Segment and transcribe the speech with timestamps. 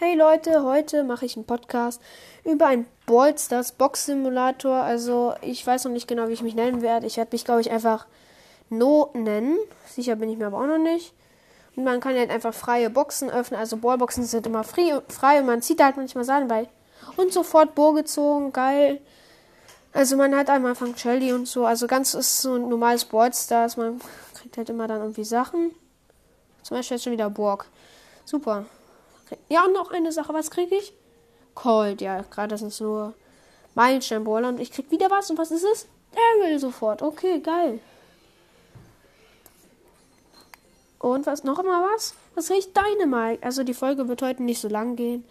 [0.00, 2.00] Hey Leute, heute mache ich einen Podcast
[2.44, 4.76] über ein Ballstars Box Simulator.
[4.76, 7.08] Also ich weiß noch nicht genau, wie ich mich nennen werde.
[7.08, 8.06] Ich werde mich, glaube ich, einfach
[8.70, 9.58] No nennen.
[9.88, 11.14] Sicher bin ich mir aber auch noch nicht.
[11.74, 13.58] Und man kann halt einfach freie Boxen öffnen.
[13.58, 16.68] Also Ballboxen sind immer frei, frei und man zieht halt manchmal Sachen bei.
[17.16, 19.00] Und sofort Bohr gezogen, geil.
[19.92, 21.66] Also man hat am Anfang Shelly und so.
[21.66, 23.76] Also ganz ist so ein normales Ballstars.
[23.76, 24.00] Man
[24.34, 25.72] kriegt halt immer dann irgendwie Sachen.
[26.62, 27.66] Zum Beispiel jetzt schon wieder Burg.
[28.24, 28.64] Super.
[29.48, 30.32] Ja, noch eine Sache.
[30.34, 30.92] Was kriege ich?
[31.54, 32.00] Cold.
[32.00, 33.14] Ja, gerade sind es nur
[33.74, 34.48] Meilensteinballer.
[34.48, 35.30] Und ich krieg wieder was.
[35.30, 35.86] Und was ist es?
[36.12, 37.02] Daryl sofort.
[37.02, 37.80] Okay, geil.
[40.98, 41.44] Und was?
[41.44, 42.14] Noch immer was?
[42.34, 43.42] Was riecht Dynamite?
[43.42, 45.24] Also die Folge wird heute nicht so lang gehen.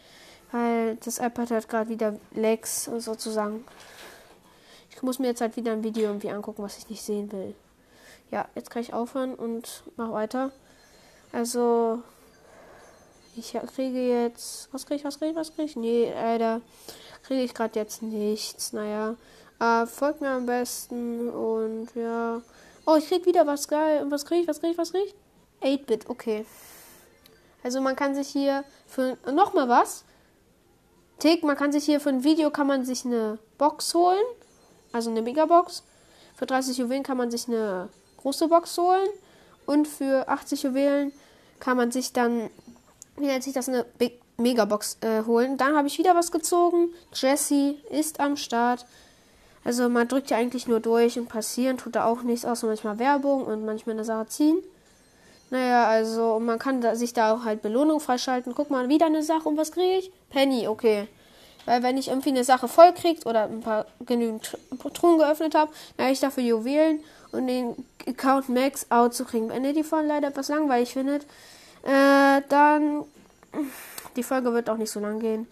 [0.52, 3.66] Weil das iPad hat gerade wieder Lags sozusagen.
[4.92, 7.54] Ich muss mir jetzt halt wieder ein Video irgendwie angucken, was ich nicht sehen will.
[8.32, 10.52] Ja, jetzt kann ich aufhören und mach weiter.
[11.32, 12.02] Also,
[13.38, 14.70] ich kriege jetzt.
[14.72, 15.76] Was kriege ich, was kriege ich, was kriege ich?
[15.76, 16.62] Nee, leider
[17.24, 18.74] kriege ich gerade jetzt nichts.
[18.74, 19.16] Naja.
[19.60, 22.42] Äh, folgt mir am besten und ja.
[22.86, 24.04] Oh, ich krieg wieder was geil.
[24.04, 25.16] Und was kriege ich, was kriege ich, was kriege ich?
[25.62, 26.46] 8-Bit, okay.
[27.64, 30.06] Also man kann sich hier für nochmal was.
[31.20, 34.24] Tick, man kann sich hier für ein Video kann man sich eine Box holen.
[34.92, 35.84] Also eine Megabox.
[36.36, 39.08] Für 30 Juwelen kann man sich eine große Box holen.
[39.66, 41.12] Und für 80 Juwelen
[41.60, 42.50] kann man sich dann
[43.18, 45.58] wie nennt sich das, eine Big Megabox äh, holen.
[45.58, 46.90] Dann habe ich wieder was gezogen.
[47.14, 48.86] Jesse ist am Start.
[49.64, 53.00] Also man drückt ja eigentlich nur durch und passieren tut da auch nichts, außer manchmal
[53.00, 54.60] Werbung und manchmal eine Sache ziehen.
[55.50, 58.54] Naja, also man kann da, sich da auch halt Belohnung freischalten.
[58.56, 60.12] Guck mal, wieder eine Sache und was kriege ich?
[60.30, 61.08] Penny, okay.
[61.66, 64.58] Weil wenn ich irgendwie eine Sache voll kriegt oder ein paar genügend
[64.94, 67.02] Truhen geöffnet habe, dann habe ich dafür Juwelen
[67.32, 67.76] und den
[68.08, 69.50] Account Max out zu kriegen.
[69.50, 71.26] Wenn ihr die Folge leider etwas langweilig findet,
[71.84, 73.04] äh, dann.
[74.16, 75.48] Die Folge wird auch nicht so lang gehen.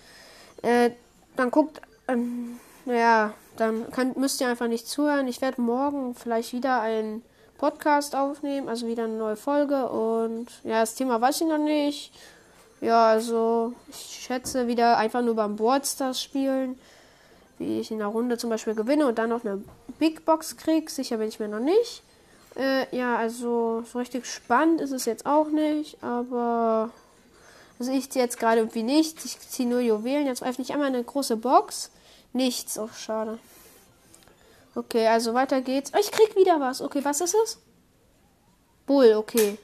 [0.62, 0.92] Äh,
[1.36, 1.82] dann guckt.
[2.08, 5.28] Ähm, naja, dann kann, müsst ihr einfach nicht zuhören.
[5.28, 7.24] Ich werde morgen vielleicht wieder einen
[7.58, 9.88] Podcast aufnehmen, also wieder eine neue Folge.
[9.88, 12.12] Und ja, das Thema weiß ich noch nicht.
[12.82, 16.78] Ja, also ich schätze wieder einfach nur beim Boardstars spielen,
[17.58, 19.64] wie ich in der Runde zum Beispiel gewinne und dann noch eine
[19.98, 20.92] Big Box kriege.
[20.92, 22.04] Sicher bin ich mir noch nicht.
[22.56, 26.90] Äh, ja, also so richtig spannend ist es jetzt auch nicht, aber
[27.80, 29.26] also ich ziehe jetzt gerade irgendwie nichts.
[29.26, 30.28] Ich ziehe nur Juwelen.
[30.28, 31.92] Jetzt öffne ich einmal eine große Box.
[32.34, 32.80] Nichts.
[32.80, 33.40] Oh, schade.
[34.76, 35.92] Okay, also weiter geht's.
[35.94, 36.82] Oh, ich krieg wieder was.
[36.82, 37.60] Okay, was ist es?
[38.86, 39.58] Bull, okay.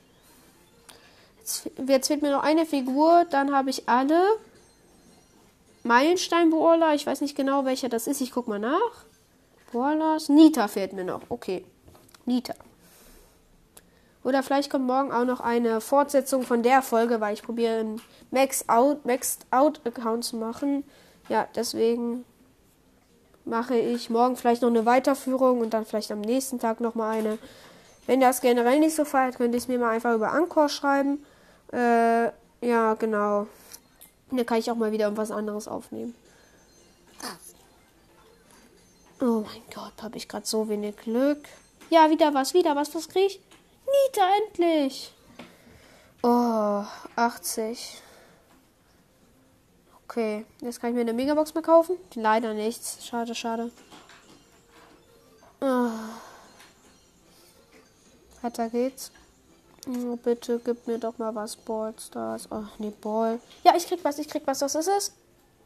[1.39, 3.25] Jetzt, jetzt fehlt mir noch eine Figur.
[3.29, 4.21] Dann habe ich alle.
[5.83, 6.93] Meilenstein-Brawler.
[6.93, 8.19] Ich weiß nicht genau, welcher das ist.
[8.19, 9.05] Ich guck mal nach.
[9.71, 10.27] Brawlers.
[10.27, 11.21] Nita fehlt mir noch.
[11.29, 11.65] Okay.
[12.25, 12.55] Nita.
[14.23, 18.01] Oder vielleicht kommt morgen auch noch eine Fortsetzung von der Folge, weil ich probiere einen
[18.29, 18.99] Max Out,
[20.21, 20.83] zu machen.
[21.27, 22.23] Ja, deswegen
[23.45, 27.09] mache ich morgen vielleicht noch eine Weiterführung und dann vielleicht am nächsten Tag noch mal
[27.09, 27.39] eine.
[28.05, 31.25] Wenn das generell nicht so feiert, könnt ihr es mir mal einfach über Anchor schreiben.
[31.73, 32.25] Äh,
[32.61, 33.47] ja, genau.
[34.29, 36.15] Dann kann ich auch mal wieder irgendwas anderes aufnehmen.
[39.19, 41.47] Oh mein Gott, habe ich gerade so wenig Glück.
[41.91, 42.95] Ja, wieder was, wieder was.
[42.95, 43.39] Was kriege ich?
[43.85, 45.13] Nita, endlich!
[46.23, 46.83] Oh,
[47.15, 48.01] 80.
[50.05, 51.97] Okay, jetzt kann ich mir eine Megabox mehr kaufen.
[52.15, 53.05] Leider nichts.
[53.05, 53.71] Schade, schade.
[55.61, 55.89] Oh.
[58.41, 59.11] Weiter geht's.
[59.87, 61.55] Oh, bitte gib mir doch mal was.
[61.55, 62.47] Ballstars.
[62.51, 63.39] Oh, nee, Ball.
[63.63, 64.61] Ja, ich krieg was, ich krieg was.
[64.61, 65.13] Was ist es?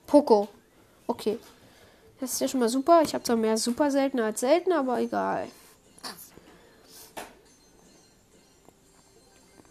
[0.05, 0.47] Poco.
[1.07, 1.39] Okay.
[2.19, 3.01] Das ist ja schon mal super.
[3.01, 5.47] Ich habe zwar mehr super selten als selten, aber egal.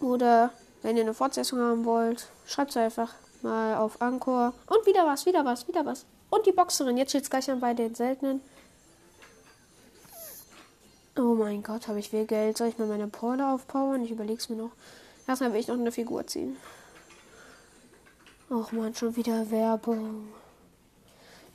[0.04, 0.50] Oder
[0.82, 4.52] wenn ihr eine Fortsetzung haben wollt, schreibt es einfach mal auf Anchor.
[4.66, 6.04] Und wieder was, wieder was, wieder was.
[6.28, 6.98] Und die Boxerin.
[6.98, 8.42] Jetzt steht es gleich an bei den seltenen.
[11.16, 12.58] Oh mein Gott, habe ich viel Geld.
[12.58, 14.04] Soll ich mal meine Porle aufpowern?
[14.04, 14.72] Ich überlege es mir noch.
[15.26, 16.58] Erstmal will ich noch eine Figur ziehen.
[18.50, 20.28] Och man, schon wieder Werbung.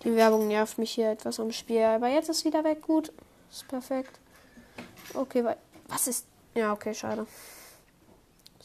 [0.04, 1.84] Die Werbung nervt mich hier etwas am Spiel.
[1.84, 2.82] Aber jetzt ist wieder weg.
[2.82, 3.12] Gut.
[3.52, 4.18] Ist perfekt.
[5.14, 5.46] Okay,
[5.88, 6.26] was ist.
[6.56, 7.28] Ja, okay, schade.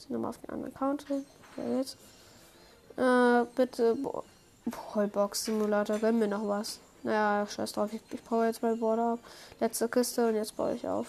[0.04, 1.24] Ich nochmal auf den anderen Account drehen.
[1.56, 1.96] Ja, jetzt.
[2.96, 3.96] Äh, bitte.
[4.94, 6.78] Ballbox Simulator, gönn mir noch was.
[7.02, 7.90] Naja, scheiß drauf.
[7.92, 9.18] Ich, ich baue jetzt mein Border ab.
[9.60, 11.06] Letzte Kiste und jetzt baue ich auf.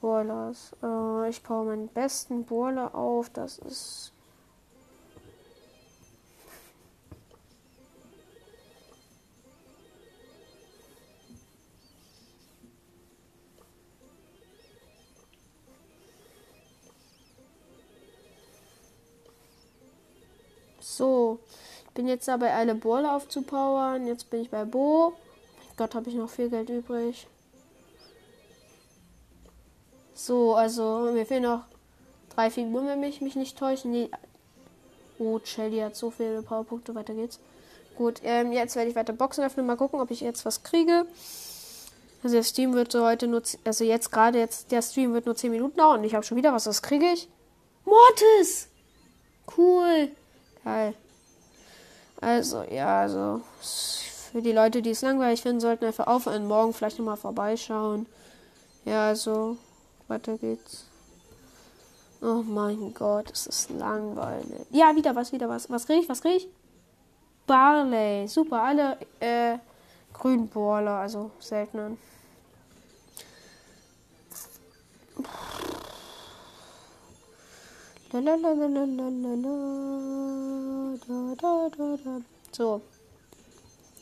[0.00, 0.72] Boilers.
[0.82, 3.30] Äh, ich baue meinen besten Boiler auf.
[3.30, 4.10] Das ist
[20.96, 21.38] So.
[21.88, 24.06] Ich bin jetzt dabei, alle Bohle aufzupowern.
[24.06, 25.10] Jetzt bin ich bei Bo.
[25.58, 27.26] Mein Gott, habe ich noch viel Geld übrig.
[30.14, 31.64] So, also mir fehlen noch
[32.34, 33.92] drei Figuren, wenn mich, mich nicht täuschen.
[33.92, 34.10] Die
[35.18, 36.94] oh, Shelly hat so viele Powerpunkte.
[36.94, 37.38] Weiter geht's.
[37.96, 39.66] Gut, ähm, jetzt werde ich weiter Boxen öffnen.
[39.66, 41.04] Mal gucken, ob ich jetzt was kriege.
[42.22, 45.36] Also der Stream wird so heute nur, also jetzt gerade jetzt, der Stream wird nur
[45.36, 46.66] 10 Minuten dauern ich habe schon wieder was.
[46.66, 47.28] Was kriege ich?
[47.84, 48.68] Mortis!
[49.56, 50.10] Cool.
[50.64, 50.94] Geil.
[52.20, 53.42] Also, ja, also
[54.32, 58.06] für die Leute, die es langweilig finden, sollten einfach aufhören, morgen vielleicht nochmal vorbeischauen.
[58.84, 59.56] Ja, also,
[60.08, 60.84] weiter geht's.
[62.20, 64.66] Oh mein Gott, es ist langweilig.
[64.70, 65.70] Ja, wieder was, wieder was.
[65.70, 66.08] Was krieg ich?
[66.08, 66.48] Was krieg ich?
[67.46, 68.26] Barley.
[68.26, 69.58] Super, alle äh,
[70.12, 71.96] Grünbohrer, also seltenen.
[82.52, 82.80] So.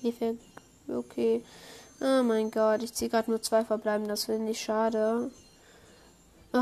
[0.00, 0.38] Viel?
[0.88, 1.42] Okay.
[2.00, 5.30] Oh mein Gott, ich ziehe gerade nur zwei verbleiben, das finde ich schade.
[6.52, 6.58] Oh.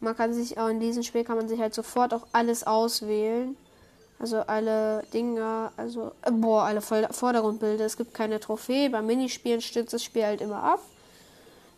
[0.00, 3.56] Man kann sich auch in diesem Spiel kann man sich halt sofort auch alles auswählen.
[4.20, 7.84] Also alle Dinger, also äh, boah, alle Vordergrundbilder.
[7.84, 8.90] Es gibt keine Trophäe.
[8.90, 10.80] Beim Minispielen stürzt das Spiel halt immer ab.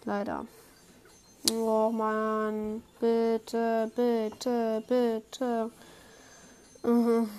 [0.05, 0.47] Leider.
[1.49, 5.71] Oh Mann, bitte, bitte, bitte.
[6.83, 7.31] Mhm.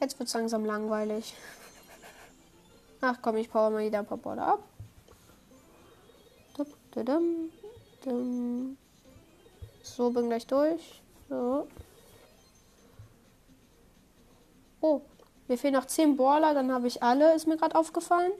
[0.00, 1.34] Jetzt wird es langsam langweilig.
[3.00, 4.62] Ach komm, ich power mal wieder ein paar Border ab.
[9.82, 11.02] So, bin gleich durch.
[11.28, 11.68] So.
[14.80, 15.02] Oh,
[15.48, 18.32] mir fehlen noch 10 Brawler, dann habe ich alle, ist mir gerade aufgefallen.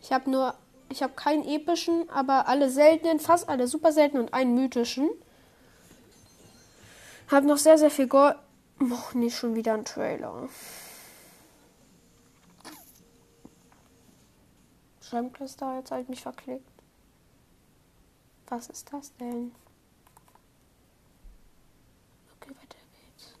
[0.00, 0.54] Ich habe nur,
[0.88, 5.08] ich habe keinen epischen, aber alle seltenen, fast alle super seltenen und einen mythischen.
[7.30, 8.36] Habe noch sehr, sehr viel Gold.
[8.80, 10.48] Oh, nicht schon wieder ein Trailer.
[15.00, 16.68] Schreibcluster, jetzt ich mich verklickt.
[18.48, 19.52] Was ist das denn?
[22.36, 23.34] Okay, weiter geht's.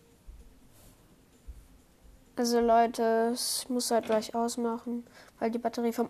[2.36, 5.06] Also Leute, ich muss halt gleich ausmachen,
[5.38, 6.08] weil die Batterie vom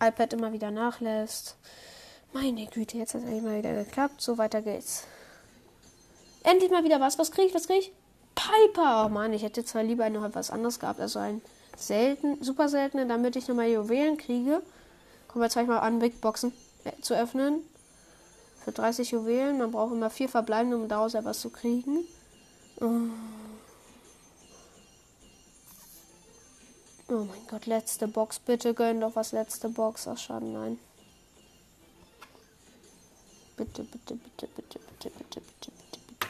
[0.00, 1.56] iPad immer wieder nachlässt.
[2.32, 4.20] Meine Güte, jetzt hat es immer wieder geklappt.
[4.20, 5.04] So, weiter geht's.
[6.42, 7.18] Endlich mal wieder was.
[7.18, 7.54] Was krieg ich?
[7.54, 7.92] Was krieg ich?
[8.34, 9.06] Piper!
[9.06, 11.00] Oh Mann, ich hätte zwar lieber noch etwas anderes gehabt.
[11.00, 11.42] Also ein
[11.76, 14.62] selten, super seltene, damit ich nochmal Juwelen kriege.
[15.28, 16.52] Kommen wir jetzt gleich mal an, Big Boxen
[17.02, 17.60] zu öffnen.
[18.64, 19.58] Für 30 Juwelen.
[19.58, 22.04] Man braucht immer vier verbleibende, um daraus etwas zu kriegen.
[22.80, 23.08] Oh.
[27.10, 28.38] Oh mein Gott, letzte Box.
[28.38, 30.06] Bitte gönn doch was letzte Box.
[30.08, 30.78] Ach, schade, nein.
[33.56, 36.26] Bitte, bitte, bitte, bitte, bitte, bitte, bitte, bitte, bitte.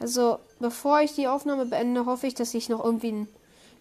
[0.00, 3.28] Also, bevor ich die Aufnahme beende, hoffe ich, dass ich noch irgendwie einen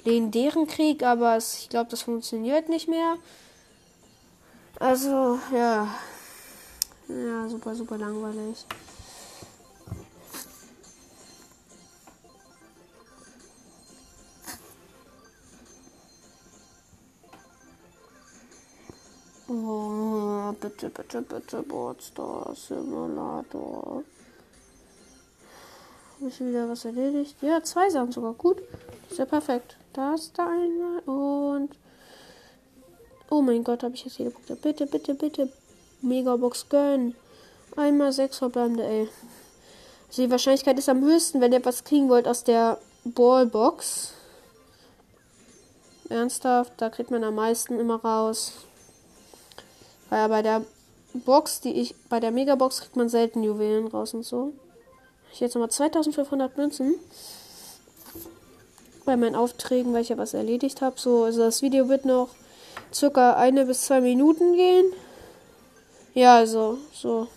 [0.03, 3.17] legendären krieg, aber es, ich glaube, das funktioniert nicht mehr.
[4.79, 5.87] Also, ja.
[7.09, 8.65] Ja, super, super langweilig.
[19.49, 24.03] Oh, bitte, bitte, bitte, Boardstar Simulator.
[26.19, 27.35] Habe ich wieder was erledigt?
[27.41, 28.33] Ja, zwei Sachen sogar.
[28.33, 28.61] Gut.
[29.09, 29.77] Ist ja perfekt.
[29.93, 31.69] Das da einmal und.
[33.29, 34.55] Oh mein Gott, habe ich jetzt jede Punkte.
[34.57, 35.49] Bitte, bitte, bitte.
[36.01, 37.15] Megabox gönnen.
[37.75, 39.07] Einmal sechs verbleibende, ey.
[40.07, 44.13] Also die Wahrscheinlichkeit ist am höchsten, wenn ihr was kriegen wollt aus der Ballbox.
[46.09, 48.53] Ernsthaft, da kriegt man am meisten immer raus.
[50.09, 50.63] Weil bei der
[51.13, 54.53] Box, die ich, bei der Megabox kriegt man selten Juwelen raus und so.
[55.33, 56.95] Ich jetzt nochmal 2500 Münzen.
[59.05, 60.99] Bei meinen Aufträgen, weil ich ja was erledigt habe.
[60.99, 62.29] So, also das Video wird noch
[62.93, 64.91] circa eine bis zwei Minuten gehen.
[66.13, 67.27] Ja, also, so.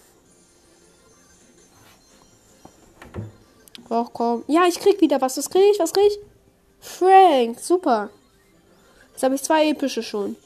[3.89, 4.45] Ach komm.
[4.47, 5.37] Ja, ich krieg wieder was.
[5.37, 5.79] Was krieg ich?
[5.79, 6.19] Was krieg ich?
[6.81, 8.11] Frank, super.
[9.13, 10.37] Jetzt habe ich zwei epische schon.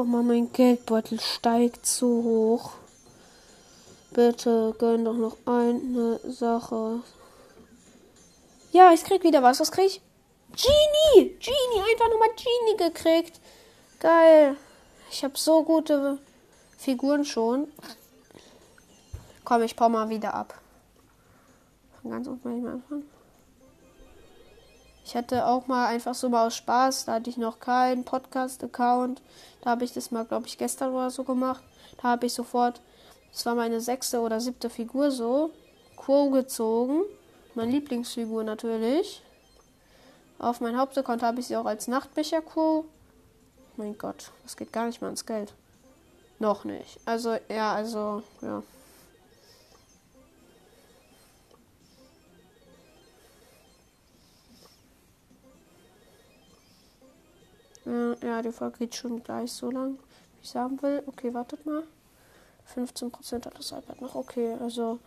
[0.00, 2.70] Oh Mann, mein Geldbeutel steigt so hoch.
[4.12, 7.02] Bitte gönn doch noch eine Sache.
[8.72, 9.60] Ja, ich krieg wieder was.
[9.60, 10.00] Was krieg ich?
[10.52, 11.36] Genie!
[11.38, 11.82] Genie!
[11.90, 13.42] Einfach nochmal Genie gekriegt.
[13.98, 14.56] Geil.
[15.10, 16.18] Ich habe so gute
[16.78, 17.70] Figuren schon.
[19.44, 20.54] Komm, ich baue mal wieder ab.
[22.00, 23.19] Von ganz unten mal anfangen.
[25.10, 29.20] Ich hatte auch mal einfach so mal aus Spaß, da hatte ich noch keinen Podcast-Account.
[29.60, 31.64] Da habe ich das mal, glaube ich, gestern oder so gemacht.
[32.00, 32.80] Da habe ich sofort,
[33.32, 35.50] das war meine sechste oder siebte Figur so,
[35.96, 37.02] Quo gezogen.
[37.56, 39.20] Meine Lieblingsfigur natürlich.
[40.38, 42.84] Auf meinem Hauptaccount habe ich sie auch als Nachtbecher Quo.
[43.76, 45.52] Mein Gott, das geht gar nicht mal ins Geld.
[46.38, 47.00] Noch nicht.
[47.04, 48.62] Also, ja, also, ja.
[58.22, 59.94] Ja, die Folge geht schon gleich so lang,
[60.34, 61.02] wie ich sagen will.
[61.06, 61.82] Okay, wartet mal.
[62.74, 64.14] 15% hat das iPad noch.
[64.14, 64.98] Okay, also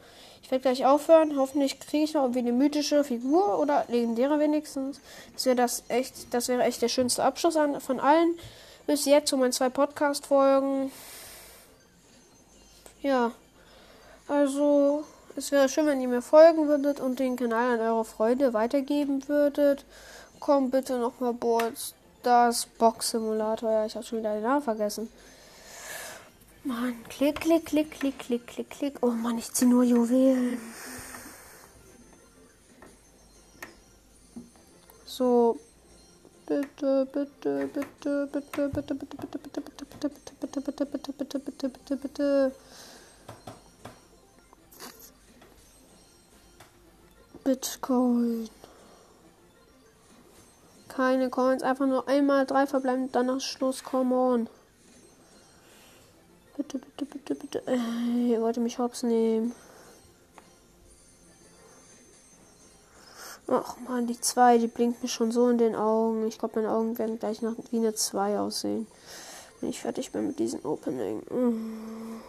[0.42, 1.38] ich werde gleich aufhören.
[1.38, 5.00] Hoffentlich kriege ich noch irgendwie eine mythische Figur oder legendäre wenigstens.
[5.34, 8.36] Das wäre das echt, das wäre echt der schönste Abschluss an, von allen.
[8.86, 10.92] Bis jetzt zu meinen zwei Podcast-Folgen.
[13.02, 13.32] Ja.
[14.28, 18.54] Also, es wäre schön, wenn ihr mir folgen würdet und den Kanal an eure Freunde
[18.54, 19.86] weitergeben würdet.
[20.40, 21.94] Komm bitte nochmal Boards.
[22.24, 23.70] Das Box Simulator.
[23.70, 25.10] Ja, ich habe schon wieder den Namen vergessen.
[26.64, 28.98] Mann, klick, klick, klick, klick, klick, klick, klick.
[29.02, 30.58] Oh Mann, ich ziehe nur Juwelen.
[35.06, 35.60] So.
[36.46, 41.70] Bitte, bitte, bitte, bitte, bitte, bitte, bitte, bitte, bitte, bitte, bitte, bitte, bitte, bitte, bitte,
[41.70, 42.56] bitte, bitte.
[47.44, 48.50] Bitcoin.
[50.96, 54.50] Keine Coins, einfach nur einmal drei verbleiben, danach Schluss, come on.
[56.56, 57.64] Bitte, bitte, bitte, bitte.
[57.66, 59.56] Äh, ihr wollt mich hops nehmen.
[63.48, 66.28] Ach man, die 2, die blinkt mir schon so in den Augen.
[66.28, 68.86] Ich glaube, meine Augen werden gleich noch wie eine 2 aussehen.
[69.60, 71.24] Wenn ich fertig bin mit diesem Opening.
[71.30, 72.22] Mm.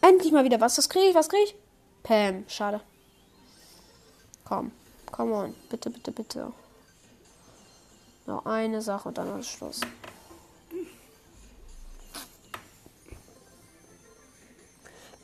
[0.00, 0.78] Endlich mal wieder was.
[0.78, 1.14] Was kriege ich?
[1.14, 1.54] Was kriege ich?
[2.02, 2.44] Pam.
[2.48, 2.80] Schade.
[4.44, 4.72] Komm.
[5.12, 5.54] Come on.
[5.68, 6.52] Bitte, bitte, bitte.
[8.30, 9.80] Noch eine Sache und dann ist Schluss.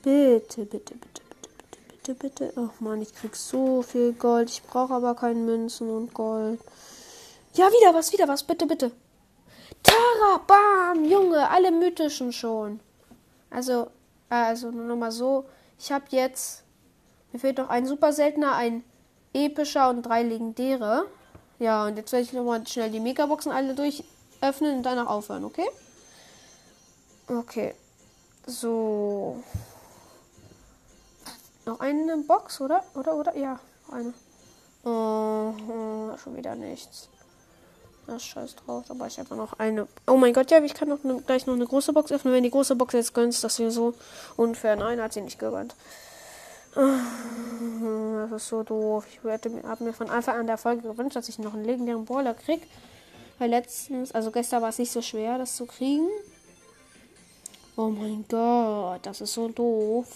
[0.02, 2.52] Bitte, bitte, bitte, bitte, bitte, bitte, bitte.
[2.56, 4.50] Ach man, ich krieg so viel Gold.
[4.50, 6.58] Ich brauche aber keine Münzen und Gold.
[7.54, 8.42] Ja, wieder was, wieder was.
[8.42, 8.90] Bitte, bitte.
[9.84, 12.80] Tara, bam, Junge, alle mythischen schon.
[13.50, 13.86] Also,
[14.28, 15.44] also nur mal so.
[15.78, 16.64] Ich habe jetzt,
[17.30, 18.82] mir fehlt noch ein super seltener, ein
[19.32, 21.06] epischer und drei legendäre.
[21.58, 24.04] Ja, und jetzt werde ich nochmal schnell die Megaboxen alle durch
[24.40, 25.66] öffnen und danach aufhören, okay?
[27.28, 27.74] Okay.
[28.46, 29.42] So.
[31.64, 32.84] Noch eine Box, oder?
[32.94, 33.36] Oder, oder?
[33.36, 33.58] Ja,
[33.90, 34.12] eine.
[34.84, 37.08] Oh, oh, schon wieder nichts.
[38.06, 38.84] Na, scheiß drauf.
[38.88, 39.88] Aber ich einfach noch eine.
[40.06, 42.32] Oh mein Gott, ja, ich kann noch ne, gleich noch eine große Box öffnen.
[42.32, 43.94] Wenn die große Box jetzt gönnt, das wäre so
[44.36, 44.76] unfair.
[44.76, 45.74] Nein, hat sie nicht gegönnt.
[46.76, 49.06] Das ist so doof.
[49.10, 52.34] Ich habe mir von Anfang an der Folge gewünscht, dass ich noch einen legendären Brawler
[52.34, 52.60] krieg.
[53.38, 56.06] Weil letztens, also gestern war es nicht so schwer, das zu kriegen.
[57.76, 60.06] Oh mein Gott, das ist so doof.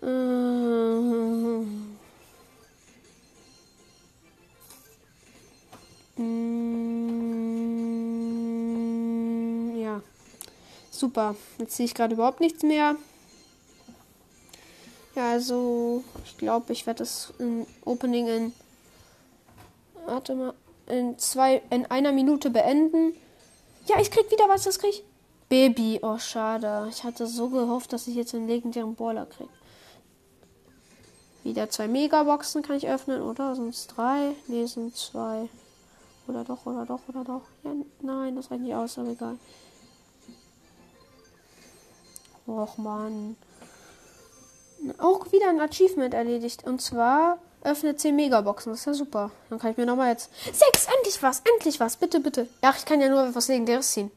[0.00, 1.62] Mm,
[9.76, 10.00] ja.
[10.90, 11.36] Super.
[11.58, 12.96] Jetzt sehe ich gerade überhaupt nichts mehr.
[15.14, 17.32] Ja, also ich glaube, ich werde das
[17.84, 18.52] Opening in
[20.06, 20.54] warte mal
[20.86, 23.14] in zwei in einer Minute beenden.
[23.86, 25.04] Ja, ich krieg wieder was, das krieg ich.
[25.48, 26.86] Baby, oh schade.
[26.90, 29.48] Ich hatte so gehofft, dass ich jetzt einen legendären Baller krieg.
[31.44, 33.54] Wieder zwei Megaboxen kann ich öffnen, oder?
[33.54, 34.34] Sind es drei?
[34.46, 35.48] Ne, sind zwei.
[36.28, 37.42] Oder doch, oder doch, oder doch.
[37.64, 39.36] Ja, nein, das reicht nicht aus, aber egal.
[42.46, 43.36] Och man.
[44.98, 46.64] Auch wieder ein Achievement erledigt.
[46.64, 48.72] Und zwar öffne 10 Megaboxen.
[48.72, 49.30] Das ist ja super.
[49.48, 50.30] Dann kann ich mir nochmal jetzt.
[50.44, 50.86] Sechs!
[50.96, 51.42] Endlich was!
[51.54, 51.96] Endlich was!
[51.96, 52.48] Bitte, bitte.
[52.60, 54.10] Ach, ich kann ja nur was Legendäres ziehen.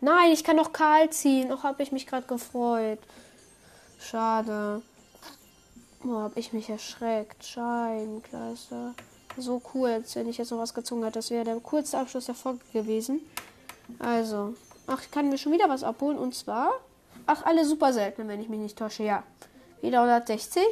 [0.00, 1.48] Nein, ich kann noch Karl ziehen.
[1.48, 2.98] Noch habe ich mich gerade gefreut.
[4.00, 4.82] Schade.
[6.04, 7.44] Oh, hab ich mich erschreckt.
[7.44, 8.94] Scheibenkleister.
[9.36, 11.18] So cool, als wenn ich jetzt noch was gezogen hätte.
[11.18, 13.20] Das wäre der coolste Abschluss der Folge gewesen.
[13.98, 14.54] Also.
[14.86, 16.18] Ach, ich kann mir schon wieder was abholen.
[16.18, 16.72] Und zwar.
[17.26, 19.04] Ach, alle super selten, wenn ich mich nicht täusche.
[19.04, 19.22] Ja.
[19.80, 20.62] Wieder 160.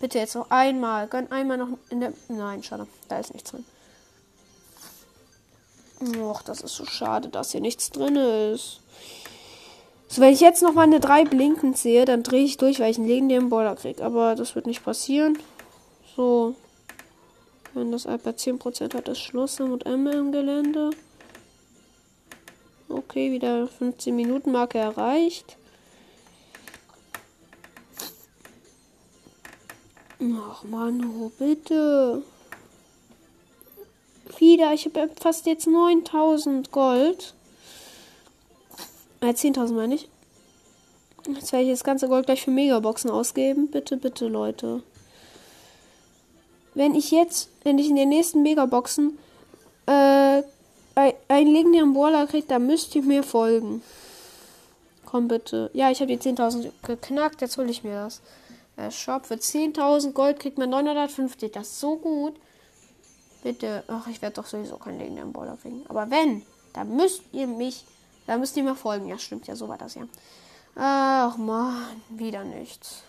[0.00, 1.06] Bitte jetzt noch einmal.
[1.06, 2.12] Gönn einmal noch in der.
[2.28, 2.86] Nein, schade.
[3.08, 3.64] Da ist nichts drin.
[6.20, 8.80] Och, das ist so schade, dass hier nichts drin ist.
[10.08, 12.90] So, wenn ich jetzt noch mal eine 3 blinkend sehe, dann drehe ich durch, weil
[12.90, 14.04] ich einen legendären Boiler kriege.
[14.04, 15.38] Aber das wird nicht passieren.
[16.16, 16.54] So.
[17.72, 20.90] Wenn das iPad 10% hat, ist Schluss mit M im Gelände.
[22.88, 25.56] Okay, wieder 15 Minuten Marke erreicht.
[30.20, 32.22] Ach man, oh bitte.
[34.38, 34.72] wieder.
[34.72, 37.34] Ich habe fast jetzt 9000 Gold.
[39.20, 40.08] Äh, 10.000 meine ich.
[41.26, 43.70] Jetzt werde ich das ganze Gold gleich für Megaboxen ausgeben.
[43.70, 44.82] Bitte, bitte, Leute.
[46.74, 49.18] Wenn ich jetzt, wenn ich in den nächsten Megaboxen
[49.86, 49.92] äh,
[50.94, 53.82] einen legendären Brawler kriege, dann müsst ihr mir folgen.
[55.04, 55.70] Komm bitte.
[55.74, 57.40] Ja, ich habe die 10.000 geknackt.
[57.40, 58.20] Jetzt hole ich mir das.
[58.76, 61.52] Der Shop für 10.000 Gold kriegt man 950.
[61.52, 62.34] Das ist so gut.
[63.42, 63.84] Bitte.
[63.88, 65.84] Ach, ich werde doch sowieso keinen legendären Brawler kriegen.
[65.88, 67.84] Aber wenn, dann müsst ihr mich,
[68.26, 69.06] dann müsst ihr mir folgen.
[69.06, 70.02] Ja, stimmt ja, so war das ja.
[70.74, 73.02] Ach man, wieder nichts.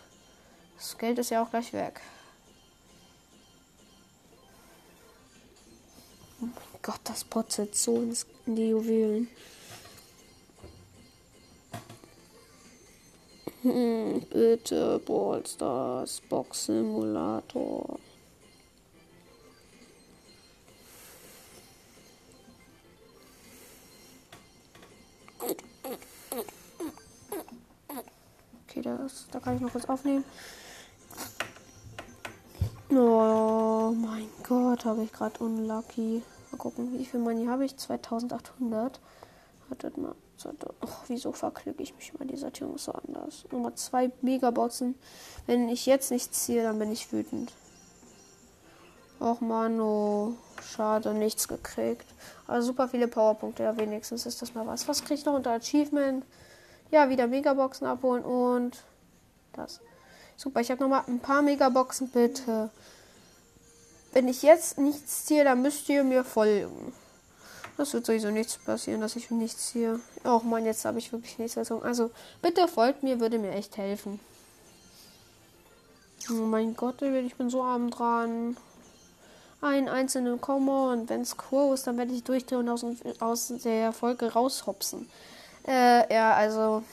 [0.78, 2.02] Das Geld ist ja auch gleich weg.
[6.86, 8.00] Gott, das putzelt so
[8.46, 9.28] in die Juwelen.
[13.64, 17.98] Hm, bitte, Ballstars, Box Simulator.
[28.68, 30.24] Okay, das, da kann ich noch kurz aufnehmen.
[32.92, 36.22] Oh mein Gott, habe ich gerade unlucky.
[36.66, 37.78] Gucken, wie viel Money habe ich?
[37.78, 39.00] 2800.
[39.70, 40.16] Wartet mal.
[40.82, 42.26] Oh, wieso verklicke ich mich mal?
[42.26, 43.46] Die Sortierung ist so anders.
[43.52, 44.96] Nummer zwei Megaboxen.
[45.46, 47.54] Wenn ich jetzt nichts ziehe, dann bin ich wütend.
[49.22, 50.34] Och Mano.
[50.60, 52.08] Schade, nichts gekriegt.
[52.48, 54.88] Aber super viele Powerpunkte, ja, wenigstens ist das mal was.
[54.88, 56.26] Was kriege ich noch unter Achievement?
[56.90, 58.84] Ja, wieder Megaboxen abholen und
[59.54, 59.82] das.
[60.36, 62.72] Super, ich habe noch mal ein paar Megaboxen, bitte.
[64.16, 66.94] Wenn ich jetzt nichts ziehe, dann müsst ihr mir folgen.
[67.76, 70.00] Das wird sowieso nichts passieren, dass ich nichts ziehe.
[70.24, 71.84] Oh man, jetzt habe ich wirklich nichts gezogen.
[71.84, 74.22] Also, bitte folgt mir, würde mir echt helfen.
[76.30, 78.56] Oh mein Gott, ich bin so arm dran.
[79.60, 82.86] Ein einzelner Komma und wenn es Quo ist, dann werde ich durchdrehen und aus,
[83.20, 85.10] aus der Folge raushopsen.
[85.68, 86.84] Äh, ja, also.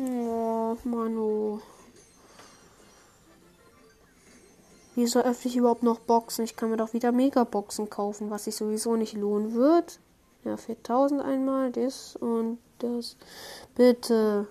[0.00, 1.60] Oh, Manu.
[4.94, 6.44] Wieso öffne ich überhaupt noch Boxen?
[6.44, 9.98] Ich kann mir doch wieder Megaboxen kaufen, was sich sowieso nicht lohnen wird.
[10.44, 13.16] Ja, 4000 einmal, das und das.
[13.74, 14.46] Bitte.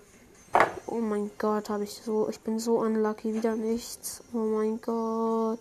[0.86, 2.28] Oh mein Gott, habe ich so.
[2.28, 4.22] Ich bin so unlucky, wieder nichts.
[4.34, 5.60] Oh mein Gott.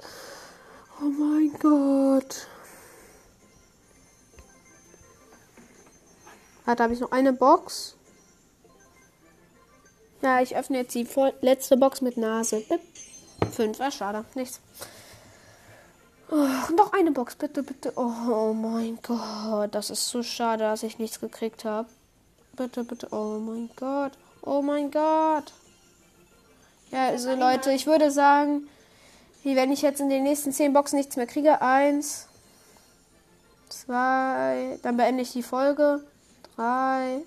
[1.02, 2.48] Oh mein Gott.
[6.66, 7.96] Ah, da habe ich noch eine Box.
[10.22, 11.08] Ja, ich öffne jetzt die
[11.42, 12.64] letzte Box mit Nase.
[13.56, 14.26] Fünf, ah, schade.
[14.36, 14.60] Nichts.
[16.32, 17.94] Oh, noch eine Box, bitte, bitte.
[17.96, 21.88] Oh, oh, mein Gott, das ist so schade, dass ich nichts gekriegt habe.
[22.56, 23.08] Bitte, bitte.
[23.12, 24.14] Oh mein Gott.
[24.42, 25.54] Oh mein Gott.
[26.92, 28.68] Ja, also Leute, ich würde sagen,
[29.44, 31.62] wie wenn ich jetzt in den nächsten zehn Boxen nichts mehr kriege.
[31.62, 32.28] Eins,
[33.70, 36.04] zwei, dann beende ich die Folge.
[36.56, 37.20] Drei,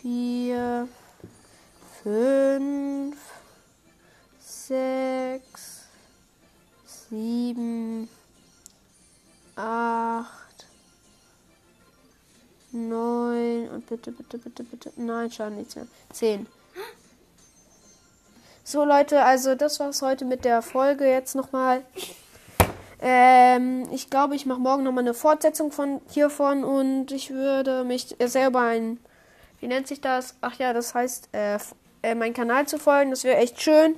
[0.00, 0.88] vier,
[2.02, 3.16] fünf,
[4.68, 5.84] sechs,
[6.84, 8.08] sieben,
[9.56, 10.66] acht,
[12.70, 14.92] neun und bitte, bitte, bitte, bitte.
[14.96, 15.86] Nein, schon nicht mehr.
[16.12, 16.46] Zehn.
[18.62, 21.82] So Leute, also das war's heute mit der Folge jetzt nochmal.
[23.00, 28.16] Ähm, ich glaube, ich mache morgen nochmal eine Fortsetzung von hiervon und ich würde mich
[28.22, 28.98] selber ein,
[29.60, 30.34] wie nennt sich das?
[30.42, 31.58] Ach ja, das heißt, äh,
[32.02, 33.10] äh, meinen Kanal zu folgen.
[33.10, 33.96] Das wäre echt schön.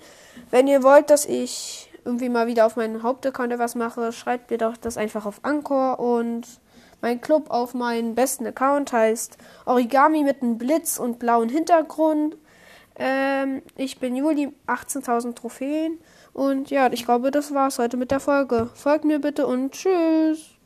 [0.51, 4.59] Wenn ihr wollt, dass ich irgendwie mal wieder auf meinen Hauptaccount etwas mache, schreibt mir
[4.59, 6.47] doch das einfach auf Anchor und
[7.03, 12.37] mein Club auf meinen besten Account heißt Origami mit einem Blitz und blauen Hintergrund.
[12.97, 15.99] Ähm, ich bin Juli, 18.000 Trophäen.
[16.33, 18.71] Und ja, ich glaube, das war's heute mit der Folge.
[18.75, 20.50] Folgt mir bitte und tschüss.